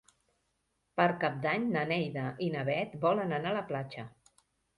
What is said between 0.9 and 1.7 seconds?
Per Cap d'Any